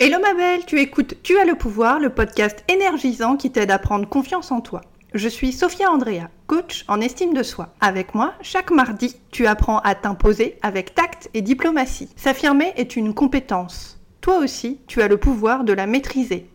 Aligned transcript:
Hello 0.00 0.20
ma 0.20 0.32
belle, 0.32 0.64
tu 0.64 0.78
écoutes 0.78 1.16
Tu 1.24 1.36
as 1.38 1.44
le 1.44 1.56
pouvoir, 1.56 1.98
le 1.98 2.10
podcast 2.10 2.62
énergisant 2.68 3.36
qui 3.36 3.50
t'aide 3.50 3.72
à 3.72 3.80
prendre 3.80 4.08
confiance 4.08 4.52
en 4.52 4.60
toi. 4.60 4.82
Je 5.12 5.28
suis 5.28 5.50
Sophia 5.50 5.90
Andrea, 5.90 6.30
coach 6.46 6.84
en 6.86 7.00
estime 7.00 7.34
de 7.34 7.42
soi. 7.42 7.74
Avec 7.80 8.14
moi, 8.14 8.34
chaque 8.40 8.70
mardi, 8.70 9.16
tu 9.32 9.48
apprends 9.48 9.80
à 9.80 9.96
t'imposer 9.96 10.56
avec 10.62 10.94
tact 10.94 11.28
et 11.34 11.42
diplomatie. 11.42 12.10
S'affirmer 12.14 12.72
est 12.76 12.94
une 12.94 13.12
compétence. 13.12 13.98
Toi 14.20 14.38
aussi, 14.38 14.78
tu 14.86 15.02
as 15.02 15.08
le 15.08 15.16
pouvoir 15.16 15.64
de 15.64 15.72
la 15.72 15.88
maîtriser. 15.88 16.48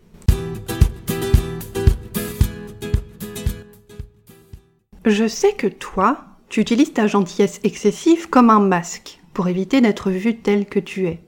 Je 5.03 5.27
sais 5.27 5.51
que 5.51 5.67
toi, 5.67 6.23
tu 6.47 6.61
utilises 6.61 6.93
ta 6.93 7.07
gentillesse 7.07 7.59
excessive 7.65 8.29
comme 8.29 8.49
un 8.49 8.61
masque 8.61 9.19
pour 9.33 9.49
éviter 9.49 9.81
d'être 9.81 10.11
vu 10.11 10.37
tel 10.37 10.65
que 10.65 10.79
tu 10.79 11.07
es. 11.07 11.19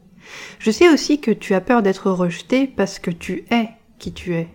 Je 0.59 0.71
sais 0.71 0.89
aussi 0.89 1.19
que 1.19 1.31
tu 1.31 1.53
as 1.53 1.61
peur 1.61 1.81
d'être 1.81 2.09
rejeté 2.11 2.67
parce 2.67 2.99
que 2.99 3.11
tu 3.11 3.45
es 3.51 3.69
qui 3.99 4.11
tu 4.11 4.33
es. 4.33 4.47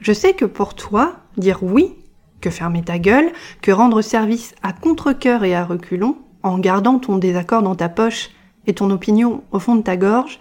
Je 0.00 0.12
sais 0.12 0.32
que 0.32 0.44
pour 0.44 0.74
toi, 0.74 1.16
dire 1.36 1.62
oui, 1.62 1.94
que 2.40 2.50
fermer 2.50 2.82
ta 2.82 2.98
gueule, 2.98 3.32
que 3.60 3.70
rendre 3.70 4.00
service 4.02 4.54
à 4.62 4.72
contre-coeur 4.72 5.44
et 5.44 5.54
à 5.54 5.64
reculons, 5.64 6.16
en 6.42 6.58
gardant 6.58 6.98
ton 6.98 7.18
désaccord 7.18 7.62
dans 7.62 7.74
ta 7.74 7.88
poche 7.88 8.30
et 8.66 8.74
ton 8.74 8.90
opinion 8.90 9.42
au 9.52 9.58
fond 9.58 9.76
de 9.76 9.82
ta 9.82 9.96
gorge, 9.96 10.40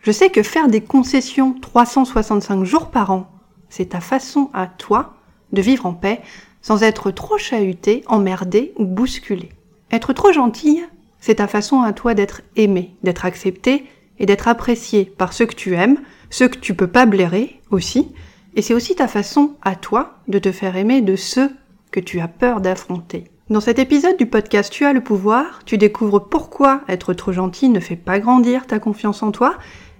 je 0.00 0.12
sais 0.12 0.30
que 0.30 0.42
faire 0.42 0.68
des 0.68 0.80
concessions 0.80 1.54
365 1.60 2.64
jours 2.64 2.90
par 2.90 3.10
an, 3.10 3.30
c'est 3.68 3.90
ta 3.90 4.00
façon 4.00 4.50
à 4.54 4.66
toi 4.66 5.14
de 5.52 5.60
vivre 5.60 5.86
en 5.86 5.92
paix 5.92 6.22
sans 6.62 6.82
être 6.82 7.10
trop 7.10 7.38
chahuté, 7.38 8.02
emmerdé 8.06 8.72
ou 8.76 8.84
bousculé. 8.84 9.50
Être 9.92 10.12
trop 10.12 10.32
gentille, 10.32 10.84
c'est 11.20 11.36
ta 11.36 11.46
façon 11.46 11.82
à 11.82 11.92
toi 11.92 12.14
d'être 12.14 12.42
aimé, 12.56 12.94
d'être 13.02 13.24
accepté 13.24 13.86
et 14.18 14.26
d'être 14.26 14.48
apprécié 14.48 15.04
par 15.04 15.32
ceux 15.32 15.46
que 15.46 15.54
tu 15.54 15.74
aimes, 15.74 15.98
ceux 16.30 16.48
que 16.48 16.58
tu 16.58 16.74
peux 16.74 16.86
pas 16.86 17.06
blairer 17.06 17.60
aussi, 17.70 18.08
et 18.54 18.62
c'est 18.62 18.74
aussi 18.74 18.94
ta 18.94 19.08
façon 19.08 19.54
à 19.62 19.74
toi 19.74 20.18
de 20.28 20.38
te 20.38 20.52
faire 20.52 20.76
aimer 20.76 21.02
de 21.02 21.16
ceux 21.16 21.50
que 21.90 22.00
tu 22.00 22.20
as 22.20 22.28
peur 22.28 22.60
d'affronter. 22.60 23.24
Dans 23.48 23.60
cet 23.60 23.78
épisode 23.78 24.16
du 24.16 24.26
podcast 24.26 24.72
Tu 24.72 24.84
as 24.84 24.92
le 24.92 25.00
pouvoir, 25.00 25.60
tu 25.64 25.78
découvres 25.78 26.28
pourquoi 26.28 26.80
être 26.88 27.14
trop 27.14 27.30
gentil 27.30 27.68
ne 27.68 27.78
fait 27.78 27.94
pas 27.94 28.18
grandir 28.18 28.66
ta 28.66 28.80
confiance 28.80 29.22
en 29.22 29.30
toi 29.30 29.56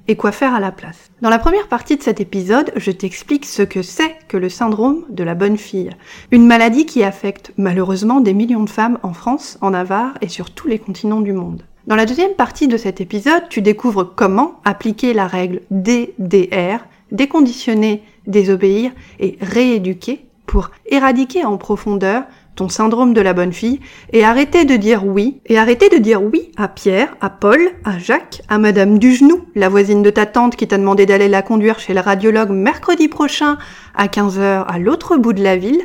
et 0.09 0.17
quoi 0.17 0.33
faire 0.33 0.55
à 0.55 0.61
la 0.61 0.73
place. 0.73 1.11
Dans 1.21 1.31
la 1.31 1.39
première 1.39 1.69
partie 1.69 1.97
de 1.97 2.03
cet 2.03 2.21
épisode, 2.21 2.73
je 2.77 2.91
t'explique 2.91 3.45
ce 3.45 3.62
que 3.62 3.83
c'est 3.83 4.17
que 4.29 4.37
le 4.37 4.49
syndrome 4.49 5.05
de 5.09 5.25
la 5.25 5.35
bonne 5.35 5.57
fille. 5.57 5.91
Une 6.31 6.47
maladie 6.47 6.87
qui 6.87 7.03
affecte 7.03 7.53
malheureusement 7.57 8.21
des 8.21 8.34
millions 8.34 8.65
de 8.65 8.71
femmes 8.71 8.99
en 9.03 9.12
France, 9.12 9.59
en 9.61 9.71
Navarre 9.71 10.15
et 10.21 10.29
sur 10.29 10.51
tous 10.51 10.69
les 10.69 10.79
continents 10.79 11.21
du 11.21 11.33
monde. 11.33 11.62
Dans 11.87 11.97
la 11.97 12.07
deuxième 12.07 12.34
partie 12.34 12.69
de 12.69 12.77
cet 12.77 13.01
épisode, 13.01 13.49
tu 13.49 13.62
découvres 13.62 14.12
comment 14.15 14.61
appliquer 14.65 15.15
la 15.15 15.27
règle 15.27 15.62
DDR, 15.71 16.84
déconditionner, 17.12 18.03
désobéir 18.27 18.91
et 19.21 19.39
rééduquer 19.41 20.27
pour 20.47 20.71
éradiquer 20.87 21.45
en 21.45 21.57
profondeur 21.57 22.25
ton 22.57 22.69
syndrome 22.69 23.15
de 23.15 23.21
la 23.21 23.35
bonne 23.35 23.53
fille, 23.53 23.81
et 24.12 24.25
arrêtez 24.25 24.65
de 24.65 24.77
dire 24.77 25.07
oui, 25.07 25.41
et 25.47 25.59
arrêtez 25.59 25.89
de 25.91 25.99
dire 25.99 26.23
oui 26.23 26.51
à 26.57 26.69
Pierre, 26.69 27.15
à 27.21 27.31
Paul, 27.31 27.61
à 27.85 27.99
Jacques, 27.99 28.43
à 28.49 28.59
Madame 28.59 28.99
Dugenou, 28.99 29.45
la 29.55 29.69
voisine 29.69 30.03
de 30.03 30.11
ta 30.11 30.27
tante 30.27 30.57
qui 30.57 30.67
t'a 30.67 30.79
demandé 30.79 31.07
d'aller 31.07 31.29
la 31.29 31.43
conduire 31.43 31.79
chez 31.79 31.95
le 31.95 32.01
radiologue 32.01 32.51
mercredi 32.51 33.09
prochain 33.09 33.59
à 33.95 34.07
15h 34.07 34.65
à 34.67 34.79
l'autre 34.79 35.19
bout 35.19 35.34
de 35.34 35.43
la 35.43 35.57
ville 35.57 35.83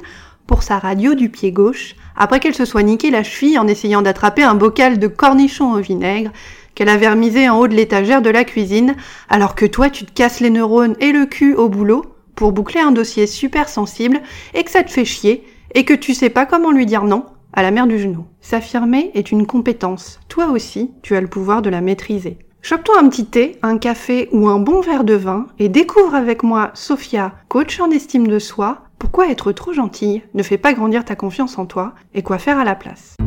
pour 0.48 0.64
sa 0.64 0.80
radio 0.80 1.14
du 1.14 1.30
pied 1.30 1.52
gauche, 1.52 1.96
après 2.16 2.40
qu'elle 2.40 2.56
se 2.56 2.66
soit 2.66 2.84
niqué 2.84 3.12
la 3.12 3.24
cheville 3.24 3.60
en 3.60 3.68
essayant 3.68 4.02
d'attraper 4.02 4.44
un 4.44 4.56
bocal 4.56 4.98
de 4.98 5.08
cornichons 5.08 5.74
au 5.74 5.80
vinaigre 5.80 6.32
qu'elle 6.74 6.90
a 6.90 6.98
vermisé 6.98 7.50
en 7.50 7.60
haut 7.60 7.68
de 7.68 7.76
l'étagère 7.76 8.22
de 8.22 8.30
la 8.30 8.46
cuisine, 8.46 8.96
alors 9.30 9.56
que 9.56 9.66
toi 9.66 9.90
tu 9.90 10.06
te 10.06 10.14
casses 10.14 10.40
les 10.40 10.50
neurones 10.50 10.96
et 11.02 11.12
le 11.12 11.26
cul 11.26 11.54
au 11.54 11.68
boulot 11.68 12.06
pour 12.36 12.54
boucler 12.54 12.80
un 12.80 12.92
dossier 12.92 13.28
super 13.28 13.68
sensible 13.68 14.22
et 14.54 14.64
que 14.64 14.72
ça 14.72 14.84
te 14.84 14.92
fait 14.92 15.06
chier 15.06 15.44
et 15.74 15.86
que 15.86 15.94
tu 15.94 16.14
sais 16.14 16.30
pas 16.30 16.46
comment 16.46 16.72
lui 16.72 16.86
dire 16.86 17.04
non 17.04 17.26
à 17.54 17.64
la 17.64 17.72
mère 17.72 17.88
du 17.88 18.00
genou. 18.00 18.26
S'affirmer 18.40 19.12
est 19.14 19.32
une 19.32 19.46
compétence. 19.46 20.20
Toi 20.30 20.48
aussi, 20.48 20.92
tu 21.02 21.16
as 21.16 21.22
le 21.22 21.28
pouvoir 21.28 21.62
de 21.62 21.70
la 21.70 21.82
maîtriser. 21.82 22.38
Chope-toi 22.62 23.00
un 23.00 23.10
petit 23.10 23.26
thé, 23.26 23.58
un 23.64 23.78
café 23.78 24.30
ou 24.32 24.48
un 24.48 24.60
bon 24.60 24.82
verre 24.82 25.04
de 25.04 25.16
vin 25.16 25.48
et 25.58 25.68
découvre 25.68 26.14
avec 26.14 26.44
moi 26.44 26.70
Sophia, 26.76 27.34
coach 27.48 27.80
en 27.80 27.90
estime 27.90 28.28
de 28.28 28.38
soi, 28.38 28.84
pourquoi 29.00 29.30
être 29.30 29.52
trop 29.52 29.74
gentille 29.74 30.22
ne 30.36 30.44
fait 30.44 30.60
pas 30.60 30.74
grandir 30.74 31.04
ta 31.04 31.16
confiance 31.16 31.58
en 31.58 31.66
toi 31.66 31.96
et 32.14 32.22
quoi 32.22 32.38
faire 32.38 32.60
à 32.60 32.64
la 32.64 32.76
place. 32.76 33.18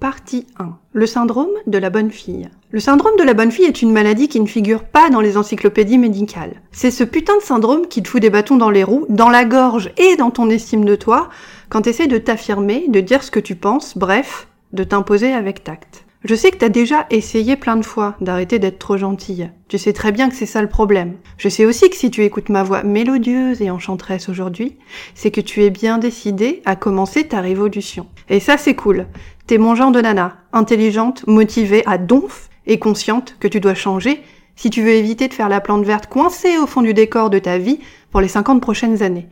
Partie 0.00 0.46
1. 0.58 0.78
Le 0.92 1.06
syndrome 1.06 1.50
de 1.66 1.76
la 1.76 1.90
bonne 1.90 2.10
fille. 2.10 2.48
Le 2.70 2.80
syndrome 2.80 3.16
de 3.18 3.22
la 3.22 3.32
bonne 3.32 3.50
fille 3.50 3.64
est 3.64 3.80
une 3.80 3.92
maladie 3.92 4.28
qui 4.28 4.40
ne 4.40 4.46
figure 4.46 4.84
pas 4.84 5.08
dans 5.08 5.22
les 5.22 5.38
encyclopédies 5.38 5.96
médicales. 5.96 6.60
C'est 6.70 6.90
ce 6.90 7.02
putain 7.02 7.38
de 7.38 7.42
syndrome 7.42 7.86
qui 7.88 8.02
te 8.02 8.08
fout 8.08 8.20
des 8.20 8.28
bâtons 8.28 8.58
dans 8.58 8.68
les 8.68 8.84
roues, 8.84 9.06
dans 9.08 9.30
la 9.30 9.46
gorge 9.46 9.90
et 9.96 10.16
dans 10.16 10.30
ton 10.30 10.50
estime 10.50 10.84
de 10.84 10.94
toi, 10.94 11.30
quand 11.70 11.80
t'essaies 11.80 12.08
de 12.08 12.18
t'affirmer, 12.18 12.84
de 12.88 13.00
dire 13.00 13.22
ce 13.22 13.30
que 13.30 13.40
tu 13.40 13.54
penses, 13.54 13.96
bref, 13.96 14.48
de 14.74 14.84
t'imposer 14.84 15.32
avec 15.32 15.64
tact. 15.64 16.04
Je 16.24 16.34
sais 16.34 16.50
que 16.50 16.58
t'as 16.58 16.68
déjà 16.68 17.06
essayé 17.08 17.56
plein 17.56 17.76
de 17.76 17.84
fois 17.84 18.16
d'arrêter 18.20 18.58
d'être 18.58 18.78
trop 18.78 18.98
gentille. 18.98 19.50
Tu 19.68 19.78
sais 19.78 19.94
très 19.94 20.12
bien 20.12 20.28
que 20.28 20.36
c'est 20.36 20.44
ça 20.44 20.60
le 20.60 20.68
problème. 20.68 21.14
Je 21.38 21.48
sais 21.48 21.64
aussi 21.64 21.88
que 21.88 21.96
si 21.96 22.10
tu 22.10 22.22
écoutes 22.22 22.50
ma 22.50 22.64
voix 22.64 22.82
mélodieuse 22.82 23.62
et 23.62 23.70
enchanteresse 23.70 24.28
aujourd'hui, 24.28 24.76
c'est 25.14 25.30
que 25.30 25.40
tu 25.40 25.62
es 25.62 25.70
bien 25.70 25.96
décidé 25.96 26.60
à 26.66 26.76
commencer 26.76 27.28
ta 27.28 27.40
révolution. 27.40 28.08
Et 28.28 28.40
ça 28.40 28.58
c'est 28.58 28.74
cool. 28.74 29.06
T'es 29.46 29.56
mon 29.56 29.74
genre 29.74 29.92
de 29.92 30.02
nana, 30.02 30.36
intelligente, 30.52 31.26
motivée, 31.26 31.82
à 31.86 31.96
donf 31.96 32.50
et 32.68 32.78
consciente 32.78 33.36
que 33.40 33.48
tu 33.48 33.58
dois 33.58 33.74
changer 33.74 34.22
si 34.54 34.70
tu 34.70 34.82
veux 34.82 34.90
éviter 34.90 35.28
de 35.28 35.34
faire 35.34 35.48
la 35.48 35.60
plante 35.60 35.84
verte 35.84 36.08
coincée 36.08 36.58
au 36.58 36.66
fond 36.66 36.82
du 36.82 36.92
décor 36.92 37.30
de 37.30 37.38
ta 37.38 37.58
vie 37.58 37.80
pour 38.10 38.20
les 38.20 38.28
50 38.28 38.60
prochaines 38.60 39.02
années. 39.02 39.28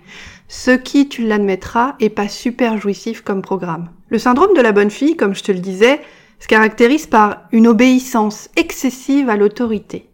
Ce 0.48 0.70
qui, 0.70 1.08
tu 1.08 1.26
l'admettras, 1.26 1.96
est 2.00 2.10
pas 2.10 2.28
super 2.28 2.78
jouissif 2.78 3.22
comme 3.22 3.42
programme. 3.42 3.90
Le 4.08 4.18
syndrome 4.18 4.54
de 4.54 4.60
la 4.60 4.70
bonne 4.70 4.90
fille, 4.90 5.16
comme 5.16 5.34
je 5.34 5.42
te 5.42 5.50
le 5.50 5.58
disais, 5.58 6.00
se 6.38 6.46
caractérise 6.46 7.06
par 7.06 7.42
une 7.50 7.66
obéissance 7.66 8.48
excessive 8.56 9.28
à 9.28 9.36
l'autorité. 9.36 10.08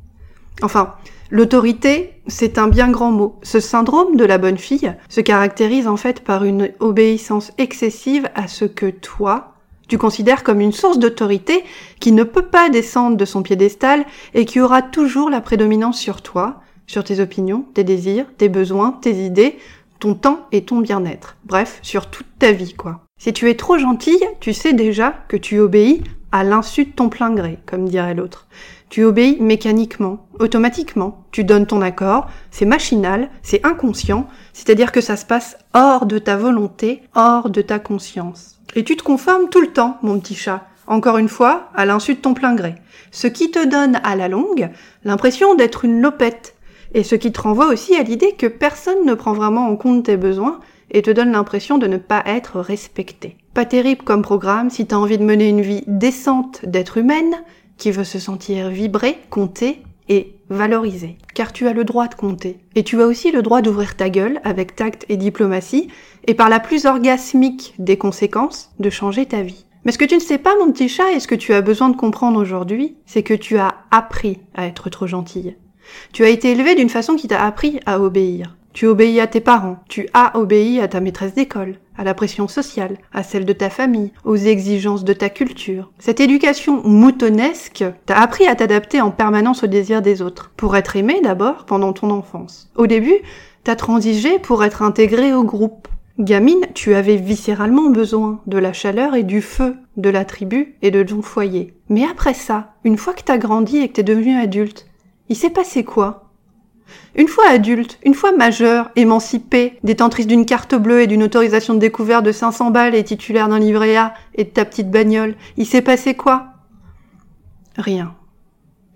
Enfin, 0.63 0.95
l'autorité, 1.31 2.15
c'est 2.27 2.57
un 2.57 2.69
bien 2.69 2.91
grand 2.91 3.11
mot. 3.11 3.39
Ce 3.43 3.61
syndrome 3.61 4.17
de 4.17 4.25
la 4.25 4.39
bonne 4.39 4.59
fille 4.59 4.95
se 5.11 5.21
caractérise 5.21 5.89
en 5.89 5.99
fait 5.99 6.21
par 6.21 6.45
une 6.45 6.71
obéissance 6.81 7.53
excessive 7.59 8.31
à 8.35 8.49
ce 8.49 8.65
que 8.65 8.89
toi, 8.89 9.52
tu 9.89 9.99
considères 9.99 10.43
comme 10.43 10.61
une 10.61 10.73
source 10.73 10.99
d'autorité 10.99 11.65
qui 12.01 12.13
ne 12.13 12.25
peut 12.25 12.47
pas 12.47 12.71
descendre 12.71 13.17
de 13.17 13.25
son 13.25 13.43
piédestal 13.43 14.05
et 14.35 14.45
qui 14.45 14.61
aura 14.61 14.83
toujours 14.83 15.31
la 15.31 15.41
prédominance 15.41 15.99
sur 15.99 16.23
toi, 16.23 16.61
sur 16.87 17.05
tes 17.05 17.21
opinions, 17.21 17.65
tes 17.75 17.85
désirs, 17.85 18.27
tes 18.39 18.49
besoins, 18.49 18.93
tes 18.93 19.25
idées, 19.25 19.59
ton 19.99 20.15
temps 20.15 20.47
et 20.51 20.65
ton 20.65 20.81
bien-être. 20.81 21.37
Bref, 21.45 21.79
sur 21.83 22.07
toute 22.07 22.27
ta 22.39 22.53
vie, 22.53 22.75
quoi. 22.75 23.01
Si 23.19 23.33
tu 23.33 23.49
es 23.49 23.55
trop 23.55 23.79
gentille, 23.79 24.25
tu 24.41 24.53
sais 24.53 24.73
déjà 24.73 25.15
que 25.29 25.37
tu 25.37 25.61
obéis 25.61 26.03
à 26.33 26.43
l'insu 26.43 26.87
de 26.87 26.91
ton 26.91 27.09
plein 27.09 27.31
gré, 27.31 27.59
comme 27.67 27.89
dirait 27.89 28.15
l'autre. 28.15 28.49
Tu 28.89 29.05
obéis 29.05 29.39
mécaniquement, 29.41 30.27
automatiquement. 30.41 31.25
Tu 31.31 31.45
donnes 31.45 31.67
ton 31.67 31.83
accord, 31.83 32.27
c'est 32.51 32.67
machinal, 32.67 33.31
c'est 33.43 33.65
inconscient, 33.65 34.27
c'est-à-dire 34.53 34.93
que 34.93 35.01
ça 35.01 35.17
se 35.17 35.25
passe 35.25 35.57
hors 35.73 36.05
de 36.05 36.19
ta 36.19 36.37
volonté, 36.37 37.03
hors 37.15 37.49
de 37.49 37.63
ta 37.63 37.79
conscience. 37.79 38.61
Et 38.75 38.85
tu 38.85 38.97
te 38.97 39.03
conformes 39.03 39.49
tout 39.51 39.61
le 39.61 39.73
temps, 39.73 39.99
mon 40.03 40.19
petit 40.19 40.35
chat, 40.35 40.67
encore 40.87 41.19
une 41.19 41.29
fois, 41.29 41.71
à 41.75 41.85
l'insu 41.85 42.15
de 42.15 42.21
ton 42.21 42.35
plein 42.35 42.55
gré. 42.55 42.75
Ce 43.11 43.27
qui 43.27 43.51
te 43.51 43.65
donne 43.67 44.01
à 44.03 44.17
la 44.17 44.29
longue 44.29 44.71
l'impression 45.05 45.55
d'être 45.55 45.85
une 45.85 46.01
lopette, 46.01 46.55
et 46.95 47.05
ce 47.05 47.15
qui 47.15 47.33
te 47.33 47.41
renvoie 47.41 47.69
aussi 47.69 47.97
à 47.97 48.03
l'idée 48.03 48.33
que 48.33 48.47
personne 48.47 49.05
ne 49.07 49.15
prend 49.15 49.33
vraiment 49.33 49.67
en 49.67 49.77
compte 49.77 50.05
tes 50.05 50.17
besoins 50.17 50.61
et 50.91 51.03
te 51.03 51.11
donne 51.11 51.33
l'impression 51.33 51.79
de 51.79 51.87
ne 51.87 51.97
pas 51.97 52.23
être 52.27 52.61
respecté. 52.61 53.37
Pas 53.55 53.65
terrible 53.65 54.03
comme 54.03 54.23
programme 54.23 54.71
si 54.71 54.87
t'as 54.87 54.97
envie 54.97 55.19
de 55.19 55.25
mener 55.25 55.49
une 55.49 55.63
vie 55.63 55.85
décente 55.87 56.65
d'être 56.65 56.99
humaine, 56.99 57.43
qui 57.79 57.91
veut 57.91 58.05
se 58.05 58.19
sentir 58.19 58.69
vibrer, 58.69 59.19
compter 59.31 59.83
et 60.09 60.37
valoriser. 60.53 61.17
Car 61.35 61.53
tu 61.53 61.67
as 61.67 61.73
le 61.73 61.85
droit 61.85 62.09
de 62.09 62.15
compter. 62.15 62.59
Et 62.75 62.85
tu 62.85 63.01
as 63.01 63.07
aussi 63.07 63.33
le 63.33 63.43
droit 63.43 63.63
d'ouvrir 63.63 63.97
ta 63.97 64.11
gueule 64.11 64.41
avec 64.45 64.77
tact 64.77 65.05
et 65.09 65.17
diplomatie, 65.17 65.89
et 66.27 66.35
par 66.35 66.49
la 66.49 66.61
plus 66.61 66.87
orgasmique 66.87 67.75
des 67.79 67.99
conséquences, 67.99 68.71
de 68.79 68.91
changer 68.91 69.27
ta 69.27 69.43
vie. 69.43 69.65
Mais 69.85 69.93
ce 69.93 69.99
que 69.99 70.05
tu 70.05 70.15
ne 70.15 70.21
sais 70.21 70.39
pas, 70.39 70.57
mon 70.59 70.71
petit 70.71 70.89
chat, 70.89 71.11
et 71.13 71.21
ce 71.21 71.27
que 71.27 71.35
tu 71.35 71.53
as 71.53 71.61
besoin 71.61 71.89
de 71.89 71.97
comprendre 71.97 72.41
aujourd'hui, 72.41 72.97
c'est 73.07 73.25
que 73.25 73.35
tu 73.35 73.59
as 73.59 73.75
appris 73.91 74.39
à 74.55 74.67
être 74.67 74.91
trop 74.91 75.07
gentille. 75.07 75.57
Tu 76.13 76.25
as 76.25 76.29
été 76.29 76.53
élevé 76.53 76.75
d'une 76.75 76.89
façon 76.89 77.17
qui 77.17 77.29
t'a 77.29 77.45
appris 77.45 77.81
à 77.87 78.01
obéir. 78.01 78.57
Tu 78.73 78.87
obéis 78.87 79.21
à 79.21 79.27
tes 79.27 79.41
parents, 79.41 79.77
tu 79.89 80.09
as 80.15 80.39
obéi 80.39 80.81
à 80.81 80.89
ta 80.89 81.01
maîtresse 81.01 81.35
d'école, 81.35 81.77
à 81.97 82.05
la 82.05 82.15
pression 82.15 82.49
sociale, 82.49 82.97
à 83.13 83.23
celle 83.23 83.45
de 83.45 83.53
ta 83.53 83.69
famille, 83.69 84.13
aux 84.25 84.37
exigences 84.37 85.05
de 85.05 85.13
ta 85.13 85.29
culture. 85.29 85.91
Cette 85.99 86.21
éducation 86.21 86.83
moutonnesque 86.83 87.85
t'a 88.07 88.19
appris 88.19 88.47
à 88.47 88.55
t'adapter 88.55 89.03
en 89.03 89.11
permanence 89.11 89.63
aux 89.63 89.67
désirs 89.69 90.01
des 90.01 90.23
autres, 90.23 90.53
pour 90.57 90.75
être 90.75 90.97
aimé 90.97 91.21
d'abord 91.23 91.67
pendant 91.67 91.93
ton 91.93 92.11
enfance. 92.11 92.71
Au 92.77 92.87
début, 92.87 93.19
t'as 93.63 93.77
transigé 93.77 94.39
pour 94.39 94.65
être 94.65 94.83
intégré 94.83 95.35
au 95.35 95.45
groupe. 95.45 95.89
Gamine, 96.19 96.67
tu 96.75 96.95
avais 96.95 97.17
viscéralement 97.17 97.91
besoin 97.91 98.41
de 98.47 98.59
la 98.59 98.73
chaleur 98.73 99.15
et 99.15 99.23
du 99.23 99.43
feu 99.43 99.77
de 99.97 100.09
la 100.09 100.25
tribu 100.25 100.77
et 100.81 100.91
de 100.91 101.03
ton 101.03 101.21
foyer. 101.21 101.75
Mais 101.89 102.05
après 102.05 102.35
ça, 102.35 102.75
une 102.85 102.99
fois 102.99 103.13
que 103.13 103.23
t'as 103.23 103.39
grandi 103.39 103.79
et 103.79 103.89
que 103.89 103.95
t'es 103.95 104.03
devenu 104.03 104.37
adulte, 104.37 104.87
il 105.29 105.37
s'est 105.37 105.51
passé 105.51 105.85
quoi? 105.85 106.32
Une 107.15 107.29
fois 107.29 107.49
adulte, 107.49 107.99
une 108.05 108.15
fois 108.15 108.33
majeur, 108.33 108.91
émancipé, 108.97 109.79
détentrice 109.85 110.27
d'une 110.27 110.47
carte 110.47 110.75
bleue 110.75 111.03
et 111.03 111.07
d'une 111.07 111.23
autorisation 111.23 111.75
de 111.75 111.79
découverte 111.79 112.25
de 112.25 112.33
500 112.33 112.71
balles 112.71 112.95
et 112.95 113.05
titulaire 113.05 113.49
d'un 113.49 113.59
livret 113.59 113.97
A 113.97 114.15
et 114.35 114.45
de 114.45 114.51
ta 114.51 114.65
petite 114.65 114.91
bagnole, 114.91 115.35
il 115.57 115.67
s'est 115.67 115.83
passé 115.83 116.15
quoi? 116.15 116.47
Rien. 117.77 118.15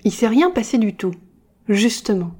Il 0.05 0.13
s'est 0.13 0.29
rien 0.29 0.51
passé 0.51 0.79
du 0.79 0.95
tout. 0.95 1.13
Justement. 1.69 2.31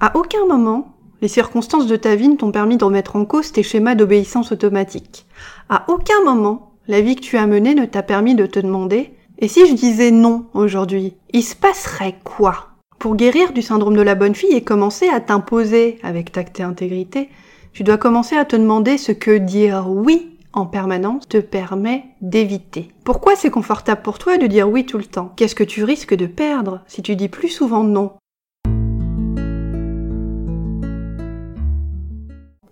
À 0.00 0.16
aucun 0.16 0.46
moment, 0.46 0.96
les 1.20 1.28
circonstances 1.28 1.86
de 1.86 1.96
ta 1.96 2.14
vie 2.14 2.28
ne 2.28 2.36
t'ont 2.36 2.52
permis 2.52 2.76
de 2.76 2.84
remettre 2.84 3.16
en 3.16 3.24
cause 3.24 3.52
tes 3.52 3.62
schémas 3.62 3.96
d'obéissance 3.96 4.52
automatique. 4.52 5.26
À 5.68 5.84
aucun 5.88 6.22
moment, 6.24 6.72
la 6.86 7.00
vie 7.00 7.16
que 7.16 7.20
tu 7.20 7.36
as 7.36 7.46
menée 7.46 7.74
ne 7.74 7.84
t'a 7.84 8.02
permis 8.02 8.34
de 8.34 8.46
te 8.46 8.60
demander 8.60 9.12
et 9.40 9.48
si 9.48 9.66
je 9.66 9.74
disais 9.74 10.10
non 10.10 10.46
aujourd'hui, 10.54 11.16
il 11.32 11.44
se 11.44 11.54
passerait 11.54 12.18
quoi? 12.24 12.67
Pour 12.98 13.14
guérir 13.14 13.52
du 13.52 13.62
syndrome 13.62 13.96
de 13.96 14.02
la 14.02 14.16
bonne 14.16 14.34
fille 14.34 14.56
et 14.56 14.64
commencer 14.64 15.08
à 15.08 15.20
t'imposer 15.20 16.00
avec 16.02 16.32
tact 16.32 16.58
et 16.58 16.64
intégrité, 16.64 17.28
tu 17.72 17.84
dois 17.84 17.96
commencer 17.96 18.36
à 18.36 18.44
te 18.44 18.56
demander 18.56 18.98
ce 18.98 19.12
que 19.12 19.38
dire 19.38 19.88
oui 19.88 20.36
en 20.52 20.66
permanence 20.66 21.28
te 21.28 21.38
permet 21.38 22.06
d'éviter. 22.22 22.90
Pourquoi 23.04 23.36
c'est 23.36 23.50
confortable 23.50 24.02
pour 24.02 24.18
toi 24.18 24.36
de 24.36 24.48
dire 24.48 24.68
oui 24.68 24.84
tout 24.84 24.98
le 24.98 25.04
temps? 25.04 25.32
Qu'est-ce 25.36 25.54
que 25.54 25.62
tu 25.62 25.84
risques 25.84 26.16
de 26.16 26.26
perdre 26.26 26.82
si 26.88 27.00
tu 27.00 27.14
dis 27.14 27.28
plus 27.28 27.50
souvent 27.50 27.84
non? 27.84 28.14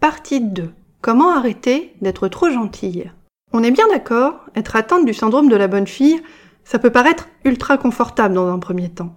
Partie 0.01 0.41
2. 0.41 0.73
Comment 1.03 1.37
arrêter 1.37 1.95
d'être 2.01 2.27
trop 2.27 2.51
gentille? 2.51 3.13
On 3.53 3.63
est 3.63 3.71
bien 3.71 3.87
d'accord, 3.93 4.41
être 4.57 4.75
atteinte 4.75 5.07
du 5.07 5.15
syndrome 5.15 5.49
de 5.49 5.57
la 5.57 5.69
bonne 5.69 5.87
fille, 5.87 6.21
ça 6.65 6.81
peut 6.81 6.91
paraître 6.91 7.29
ultra 7.45 7.79
confortable 7.79 8.35
dans 8.35 8.49
un 8.49 8.59
premier 8.59 8.89
temps. 8.89 9.15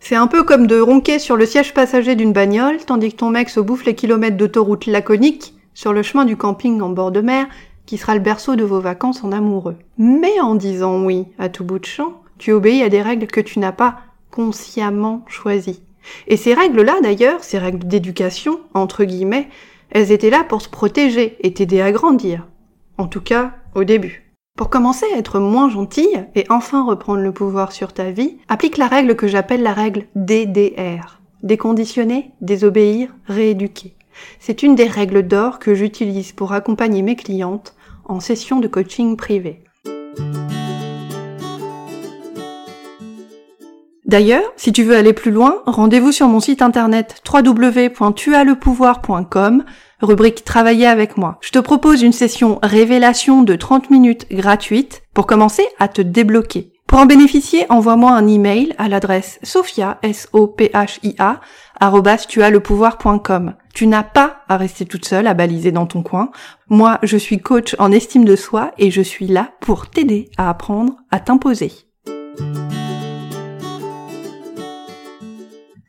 C'est 0.00 0.14
un 0.14 0.26
peu 0.26 0.44
comme 0.44 0.66
de 0.66 0.78
ronquer 0.78 1.18
sur 1.18 1.36
le 1.36 1.46
siège 1.46 1.74
passager 1.74 2.14
d'une 2.14 2.32
bagnole 2.32 2.78
tandis 2.84 3.12
que 3.12 3.16
ton 3.16 3.30
mec 3.30 3.48
se 3.48 3.60
bouffe 3.60 3.84
les 3.84 3.94
kilomètres 3.94 4.36
d'autoroute 4.36 4.86
laconique 4.86 5.54
sur 5.74 5.92
le 5.92 6.02
chemin 6.02 6.24
du 6.24 6.36
camping 6.36 6.80
en 6.80 6.90
bord 6.90 7.10
de 7.10 7.20
mer 7.20 7.46
qui 7.86 7.98
sera 7.98 8.14
le 8.14 8.20
berceau 8.20 8.56
de 8.56 8.64
vos 8.64 8.80
vacances 8.80 9.24
en 9.24 9.32
amoureux. 9.32 9.76
Mais 9.98 10.40
en 10.40 10.54
disant 10.54 11.04
oui 11.04 11.26
à 11.38 11.48
tout 11.48 11.64
bout 11.64 11.78
de 11.78 11.86
champ, 11.86 12.20
tu 12.38 12.52
obéis 12.52 12.82
à 12.82 12.88
des 12.88 13.02
règles 13.02 13.26
que 13.26 13.40
tu 13.40 13.58
n'as 13.58 13.72
pas 13.72 14.00
consciemment 14.30 15.24
choisies. 15.28 15.82
Et 16.28 16.36
ces 16.36 16.54
règles-là, 16.54 17.00
d'ailleurs, 17.02 17.42
ces 17.42 17.58
règles 17.58 17.86
d'éducation, 17.86 18.60
entre 18.74 19.04
guillemets, 19.04 19.48
elles 19.90 20.12
étaient 20.12 20.30
là 20.30 20.44
pour 20.44 20.62
se 20.62 20.68
protéger 20.68 21.36
et 21.40 21.52
t'aider 21.52 21.80
à 21.80 21.92
grandir. 21.92 22.46
En 22.98 23.06
tout 23.06 23.20
cas, 23.20 23.54
au 23.74 23.84
début. 23.84 24.25
Pour 24.56 24.70
commencer 24.70 25.04
à 25.14 25.18
être 25.18 25.38
moins 25.38 25.68
gentille 25.68 26.24
et 26.34 26.46
enfin 26.48 26.82
reprendre 26.82 27.20
le 27.20 27.30
pouvoir 27.30 27.72
sur 27.72 27.92
ta 27.92 28.10
vie, 28.10 28.38
applique 28.48 28.78
la 28.78 28.86
règle 28.86 29.14
que 29.14 29.28
j'appelle 29.28 29.62
la 29.62 29.74
règle 29.74 30.06
DDR. 30.14 31.20
Déconditionner, 31.42 32.30
désobéir, 32.40 33.14
rééduquer. 33.26 33.94
C'est 34.40 34.62
une 34.62 34.74
des 34.74 34.86
règles 34.86 35.28
d'or 35.28 35.58
que 35.58 35.74
j'utilise 35.74 36.32
pour 36.32 36.54
accompagner 36.54 37.02
mes 37.02 37.16
clientes 37.16 37.74
en 38.06 38.18
session 38.18 38.58
de 38.58 38.66
coaching 38.66 39.18
privé. 39.18 39.62
D'ailleurs, 44.06 44.50
si 44.56 44.72
tu 44.72 44.84
veux 44.84 44.96
aller 44.96 45.12
plus 45.12 45.32
loin, 45.32 45.56
rendez-vous 45.66 46.12
sur 46.12 46.28
mon 46.28 46.40
site 46.40 46.62
internet 46.62 47.22
www.tuaslepouvoir.com, 47.30 49.64
rubrique 50.00 50.44
Travailler 50.44 50.86
avec 50.86 51.16
moi. 51.16 51.38
Je 51.40 51.50
te 51.50 51.58
propose 51.58 52.02
une 52.02 52.12
session 52.12 52.58
révélation 52.62 53.42
de 53.42 53.54
30 53.54 53.90
minutes 53.90 54.26
gratuite 54.30 55.02
pour 55.14 55.26
commencer 55.26 55.66
à 55.78 55.88
te 55.88 56.02
débloquer. 56.02 56.72
Pour 56.86 57.00
en 57.00 57.06
bénéficier, 57.06 57.66
envoie-moi 57.68 58.12
un 58.12 58.28
email 58.28 58.72
à 58.78 58.88
l'adresse 58.88 59.40
sophia, 59.42 59.98
s 60.02 60.28
o 60.32 60.46
p 60.46 60.70
h 60.72 60.98
i 61.02 61.16
a 61.18 61.40
Tu 63.74 63.86
n'as 63.86 64.02
pas 64.04 64.36
à 64.48 64.56
rester 64.56 64.86
toute 64.86 65.04
seule 65.04 65.26
à 65.26 65.34
baliser 65.34 65.72
dans 65.72 65.86
ton 65.86 66.02
coin. 66.02 66.30
Moi, 66.68 66.98
je 67.02 67.16
suis 67.16 67.40
coach 67.40 67.74
en 67.78 67.90
estime 67.90 68.24
de 68.24 68.36
soi 68.36 68.70
et 68.78 68.90
je 68.90 69.02
suis 69.02 69.26
là 69.26 69.50
pour 69.60 69.90
t'aider 69.90 70.30
à 70.38 70.48
apprendre 70.48 70.94
à 71.10 71.18
t'imposer. 71.18 71.85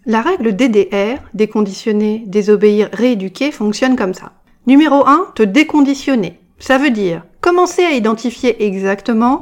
La 0.09 0.21
règle 0.21 0.56
DDR, 0.56 1.19
déconditionner, 1.33 2.24
désobéir, 2.27 2.88
rééduquer, 2.94 3.51
fonctionne 3.51 3.98
comme 3.98 4.13
ça. 4.13 4.31
Numéro 4.65 5.06
1, 5.06 5.33
te 5.36 5.44
déconditionner. 5.44 6.39
Ça 6.59 6.77
veut 6.77 6.92
dire 6.92 7.24
commencer 7.42 7.83
à 7.83 7.92
identifier 7.92 8.65
exactement 8.65 9.42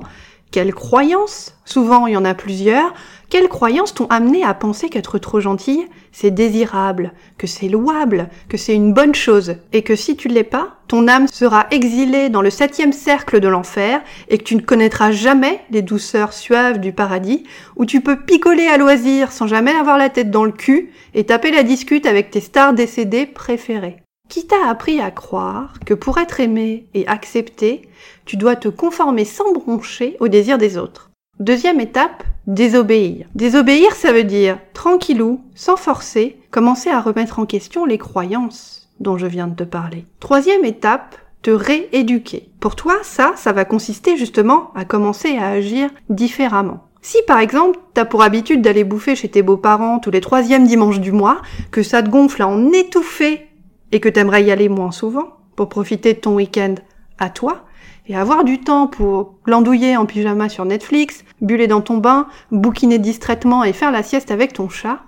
quelles 0.55 0.73
croyances, 0.73 1.53
souvent 1.65 2.07
il 2.07 2.13
y 2.13 2.17
en 2.17 2.23
a 2.23 2.33
plusieurs, 2.33 2.93
quelles 3.29 3.49
croyances 3.49 3.93
t'ont 3.93 4.07
amené 4.07 4.41
à 4.45 4.53
penser 4.53 4.87
qu'être 4.87 5.19
trop 5.19 5.41
gentille, 5.41 5.85
c'est 6.13 6.31
désirable, 6.31 7.11
que 7.37 7.45
c'est 7.45 7.67
louable, 7.67 8.29
que 8.47 8.55
c'est 8.55 8.73
une 8.73 8.93
bonne 8.93 9.15
chose, 9.15 9.57
et 9.73 9.81
que 9.81 9.97
si 9.97 10.15
tu 10.15 10.29
l'es 10.29 10.45
pas, 10.45 10.77
ton 10.87 11.09
âme 11.09 11.27
sera 11.27 11.67
exilée 11.71 12.29
dans 12.29 12.41
le 12.41 12.49
septième 12.49 12.93
cercle 12.93 13.41
de 13.41 13.49
l'enfer, 13.49 14.01
et 14.29 14.37
que 14.37 14.45
tu 14.45 14.55
ne 14.55 14.61
connaîtras 14.61 15.11
jamais 15.11 15.59
les 15.71 15.81
douceurs 15.81 16.31
suaves 16.31 16.79
du 16.79 16.93
paradis, 16.93 17.43
où 17.75 17.85
tu 17.85 17.99
peux 17.99 18.21
picoler 18.21 18.67
à 18.67 18.77
loisir 18.77 19.33
sans 19.33 19.47
jamais 19.47 19.75
avoir 19.75 19.97
la 19.97 20.07
tête 20.07 20.31
dans 20.31 20.45
le 20.45 20.53
cul, 20.53 20.93
et 21.13 21.25
taper 21.25 21.51
la 21.51 21.63
discute 21.63 22.05
avec 22.05 22.31
tes 22.31 22.39
stars 22.39 22.73
décédées 22.73 23.25
préférées. 23.25 24.04
Qui 24.27 24.47
t'a 24.47 24.67
appris 24.67 24.99
à 24.99 25.11
croire 25.11 25.73
que 25.85 25.93
pour 25.93 26.17
être 26.17 26.39
aimé 26.39 26.87
et 26.93 27.07
accepté, 27.07 27.83
tu 28.25 28.37
dois 28.37 28.55
te 28.55 28.67
conformer 28.67 29.23
sans 29.23 29.53
broncher 29.53 30.17
aux 30.19 30.27
désirs 30.27 30.57
des 30.57 30.77
autres? 30.77 31.11
Deuxième 31.39 31.79
étape, 31.79 32.23
désobéir. 32.47 33.27
Désobéir, 33.35 33.93
ça 33.95 34.13
veut 34.13 34.23
dire, 34.23 34.57
tranquillou, 34.73 35.41
sans 35.53 35.77
forcer, 35.77 36.37
commencer 36.49 36.89
à 36.89 37.01
remettre 37.01 37.39
en 37.39 37.45
question 37.45 37.85
les 37.85 37.97
croyances 37.97 38.89
dont 38.99 39.17
je 39.17 39.27
viens 39.27 39.47
de 39.47 39.55
te 39.55 39.63
parler. 39.63 40.05
Troisième 40.19 40.65
étape, 40.65 41.15
te 41.41 41.51
rééduquer. 41.51 42.49
Pour 42.59 42.75
toi, 42.75 42.95
ça, 43.03 43.33
ça 43.35 43.51
va 43.51 43.65
consister 43.65 44.17
justement 44.17 44.71
à 44.73 44.85
commencer 44.85 45.37
à 45.37 45.49
agir 45.49 45.89
différemment. 46.09 46.85
Si 47.01 47.17
par 47.27 47.39
exemple, 47.39 47.77
t'as 47.93 48.05
pour 48.05 48.23
habitude 48.23 48.63
d'aller 48.63 48.83
bouffer 48.83 49.15
chez 49.15 49.29
tes 49.29 49.43
beaux-parents 49.43 49.99
tous 49.99 50.09
les 50.09 50.21
troisièmes 50.21 50.65
dimanches 50.65 50.99
du 50.99 51.11
mois, 51.11 51.41
que 51.69 51.83
ça 51.83 52.01
te 52.01 52.09
gonfle 52.09 52.41
à 52.41 52.47
en 52.47 52.71
étouffer 52.71 53.45
et 53.91 53.99
que 53.99 54.09
t'aimerais 54.09 54.43
y 54.43 54.51
aller 54.51 54.69
moins 54.69 54.91
souvent 54.91 55.37
pour 55.55 55.69
profiter 55.69 56.13
de 56.13 56.19
ton 56.19 56.35
week-end 56.35 56.75
à 57.17 57.29
toi 57.29 57.65
et 58.07 58.15
avoir 58.15 58.43
du 58.43 58.59
temps 58.59 58.87
pour 58.87 59.35
glandouiller 59.45 59.97
en 59.97 60.05
pyjama 60.05 60.49
sur 60.49 60.65
Netflix, 60.65 61.23
buller 61.41 61.67
dans 61.67 61.81
ton 61.81 61.97
bain, 61.97 62.27
bouquiner 62.51 62.99
distraitement 62.99 63.63
et 63.63 63.73
faire 63.73 63.91
la 63.91 64.03
sieste 64.03 64.31
avec 64.31 64.53
ton 64.53 64.69
chat, 64.69 64.99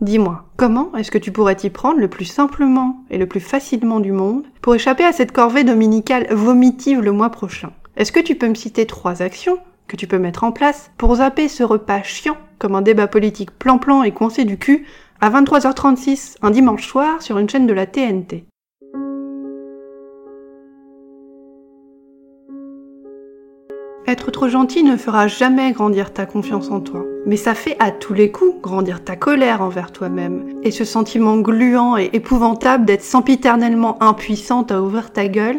dis-moi, 0.00 0.44
comment 0.56 0.94
est-ce 0.96 1.10
que 1.10 1.18
tu 1.18 1.30
pourrais 1.30 1.54
t'y 1.54 1.70
prendre 1.70 2.00
le 2.00 2.08
plus 2.08 2.24
simplement 2.24 3.04
et 3.10 3.18
le 3.18 3.26
plus 3.26 3.40
facilement 3.40 4.00
du 4.00 4.12
monde 4.12 4.44
pour 4.60 4.74
échapper 4.74 5.04
à 5.04 5.12
cette 5.12 5.32
corvée 5.32 5.64
dominicale 5.64 6.26
vomitive 6.32 7.00
le 7.00 7.12
mois 7.12 7.30
prochain? 7.30 7.70
Est-ce 7.96 8.12
que 8.12 8.20
tu 8.20 8.34
peux 8.34 8.48
me 8.48 8.54
citer 8.54 8.86
trois 8.86 9.22
actions 9.22 9.58
que 9.86 9.96
tu 9.96 10.06
peux 10.06 10.18
mettre 10.18 10.44
en 10.44 10.52
place 10.52 10.90
pour 10.98 11.14
zapper 11.16 11.48
ce 11.48 11.62
repas 11.62 12.02
chiant 12.02 12.36
comme 12.58 12.74
un 12.74 12.82
débat 12.82 13.06
politique 13.06 13.52
plan-plan 13.52 14.02
et 14.02 14.12
coincé 14.12 14.44
du 14.44 14.58
cul 14.58 14.86
à 15.26 15.30
23h36 15.42 16.36
un 16.40 16.52
dimanche 16.52 16.86
soir 16.86 17.20
sur 17.20 17.38
une 17.38 17.50
chaîne 17.50 17.66
de 17.66 17.72
la 17.72 17.86
TNT. 17.86 18.44
Être 24.06 24.30
trop 24.30 24.46
gentil 24.46 24.84
ne 24.84 24.96
fera 24.96 25.26
jamais 25.26 25.72
grandir 25.72 26.12
ta 26.12 26.26
confiance 26.26 26.70
en 26.70 26.78
toi. 26.78 27.02
Mais 27.26 27.36
ça 27.36 27.54
fait 27.54 27.74
à 27.80 27.90
tous 27.90 28.14
les 28.14 28.30
coups 28.30 28.60
grandir 28.62 29.02
ta 29.02 29.16
colère 29.16 29.62
envers 29.62 29.90
toi-même. 29.90 30.60
Et 30.62 30.70
ce 30.70 30.84
sentiment 30.84 31.38
gluant 31.38 31.96
et 31.96 32.10
épouvantable 32.12 32.84
d'être 32.84 33.02
sempiternellement 33.02 34.00
impuissante 34.00 34.70
à 34.70 34.80
ouvrir 34.80 35.12
ta 35.12 35.26
gueule 35.26 35.58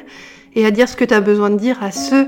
et 0.56 0.66
à 0.66 0.72
dire 0.72 0.88
ce 0.88 0.96
que 0.96 1.04
tu 1.04 1.14
as 1.14 1.20
besoin 1.20 1.50
de 1.50 1.58
dire 1.58 1.84
à 1.84 1.92
ceux 1.92 2.26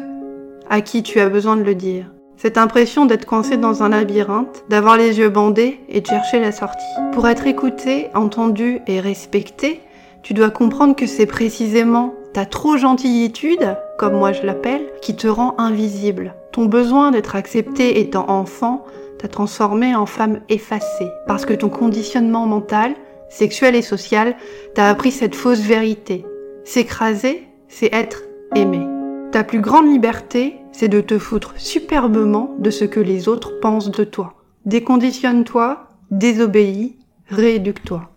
à 0.70 0.82
qui 0.82 1.04
tu 1.04 1.22
as 1.22 1.30
besoin 1.30 1.56
de 1.56 1.64
le 1.64 1.74
dire. 1.74 2.12
Cette 2.42 2.58
impression 2.58 3.06
d'être 3.06 3.26
coincé 3.26 3.58
dans 3.58 3.84
un 3.84 3.90
labyrinthe, 3.90 4.64
d'avoir 4.70 4.96
les 4.96 5.20
yeux 5.20 5.28
bandés 5.28 5.82
et 5.90 6.00
de 6.00 6.08
chercher 6.08 6.40
la 6.40 6.54
sortie. 6.54 6.86
Pour 7.12 7.28
être 7.28 7.48
écouté, 7.48 8.08
entendu 8.16 8.80
et 8.88 9.02
respecté, 9.02 9.82
tu 10.24 10.34
dois 10.34 10.50
comprendre 10.50 10.96
que 10.96 11.06
c'est 11.06 11.26
précisément 11.26 12.14
ta 12.34 12.46
trop 12.46 12.78
gentillitude, 12.78 13.76
comme 13.98 14.14
moi 14.14 14.32
je 14.32 14.44
l'appelle, 14.44 14.86
qui 15.02 15.18
te 15.18 15.28
rend 15.28 15.56
invisible. 15.58 16.34
Ton 16.54 16.64
besoin 16.64 17.12
d'être 17.12 17.36
accepté 17.36 18.00
étant 18.00 18.30
enfant 18.30 18.86
t'a 19.18 19.28
transformé 19.28 19.94
en 19.94 20.06
femme 20.06 20.40
effacée, 20.48 21.10
parce 21.28 21.46
que 21.46 21.54
ton 21.54 21.68
conditionnement 21.68 22.46
mental, 22.46 22.94
sexuel 23.28 23.76
et 23.76 23.82
social, 23.82 24.38
t'a 24.76 24.88
appris 24.88 25.12
cette 25.12 25.36
fausse 25.36 25.60
vérité. 25.60 26.26
S'écraser, 26.64 27.46
c'est 27.68 27.94
être 27.94 28.24
aimé. 28.56 28.89
Ta 29.32 29.44
plus 29.44 29.62
grande 29.62 29.88
liberté, 29.88 30.56
c'est 30.72 30.88
de 30.88 31.02
te 31.02 31.20
foutre 31.20 31.54
superbement 31.56 32.56
de 32.58 32.72
ce 32.72 32.84
que 32.84 33.00
les 33.00 33.28
autres 33.28 33.60
pensent 33.60 33.92
de 33.92 34.04
toi. 34.04 34.34
Déconditionne-toi, 34.66 35.88
désobéis, 36.10 36.98
rééduque-toi. 37.30 38.10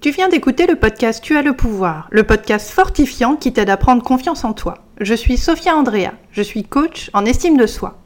Tu 0.00 0.10
viens 0.12 0.28
d'écouter 0.28 0.68
le 0.68 0.76
podcast 0.76 1.20
Tu 1.20 1.36
as 1.36 1.42
le 1.42 1.54
pouvoir, 1.54 2.06
le 2.12 2.22
podcast 2.22 2.70
fortifiant 2.70 3.34
qui 3.34 3.52
t'aide 3.52 3.70
à 3.70 3.76
prendre 3.76 4.04
confiance 4.04 4.44
en 4.44 4.52
toi. 4.52 4.84
Je 5.00 5.14
suis 5.14 5.36
Sophia 5.36 5.74
Andrea, 5.74 6.12
je 6.30 6.42
suis 6.42 6.62
coach 6.62 7.10
en 7.12 7.24
estime 7.24 7.56
de 7.56 7.66
soi. 7.66 7.98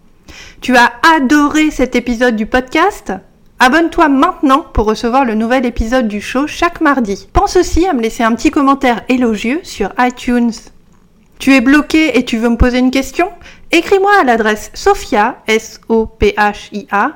Tu 0.63 0.77
as 0.77 0.93
adoré 1.17 1.71
cet 1.71 1.95
épisode 1.95 2.37
du 2.37 2.47
podcast? 2.47 3.13
Abonne-toi 3.59 4.09
maintenant 4.09 4.65
pour 4.73 4.87
recevoir 4.87 5.27
le 5.27 5.35
nouvel 5.35 5.67
épisode 5.67 6.09
du 6.09 6.23
show 6.23 6.47
chaque 6.47 6.81
mardi. 6.81 7.29
Pense 7.35 7.57
aussi 7.57 7.87
à 7.87 7.93
me 7.93 8.01
laisser 8.01 8.23
un 8.23 8.35
petit 8.35 8.51
commentaire 8.51 9.03
élogieux 9.11 9.61
sur 9.63 9.93
iTunes. 9.99 10.53
Tu 11.39 11.55
es 11.55 11.61
bloqué 11.61 12.19
et 12.19 12.25
tu 12.25 12.39
veux 12.39 12.49
me 12.49 12.57
poser 12.57 12.79
une 12.79 12.91
question? 12.91 13.29
Écris-moi 13.71 14.11
à 14.21 14.25
l'adresse 14.25 14.71
sophia, 14.73 15.37
s 15.49 15.81
o 15.89 16.07
p 16.07 16.33
h 16.39 16.71
i 16.73 16.87
a. 16.93 17.11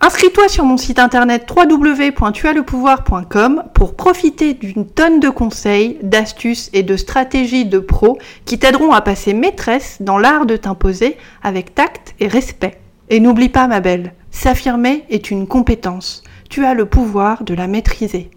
Inscris-toi 0.00 0.48
sur 0.48 0.64
mon 0.64 0.76
site 0.78 0.98
internet 0.98 1.46
www.tuaslepouvoir.com 1.54 3.64
pour 3.74 3.94
profiter 3.94 4.54
d'une 4.54 4.86
tonne 4.86 5.20
de 5.20 5.28
conseils, 5.28 5.98
d'astuces 6.02 6.70
et 6.72 6.82
de 6.82 6.96
stratégies 6.96 7.66
de 7.66 7.78
pros 7.78 8.16
qui 8.46 8.58
t'aideront 8.58 8.92
à 8.92 9.02
passer 9.02 9.34
maîtresse 9.34 9.98
dans 10.00 10.18
l'art 10.18 10.46
de 10.46 10.56
t'imposer 10.56 11.18
avec 11.42 11.74
tact 11.74 12.14
et 12.20 12.26
respect. 12.26 12.80
Et 13.10 13.20
n'oublie 13.20 13.50
pas 13.50 13.66
ma 13.66 13.80
belle, 13.80 14.14
s'affirmer 14.30 15.04
est 15.10 15.30
une 15.30 15.46
compétence. 15.46 16.22
Tu 16.48 16.64
as 16.64 16.72
le 16.72 16.86
pouvoir 16.86 17.44
de 17.44 17.52
la 17.52 17.66
maîtriser. 17.66 18.30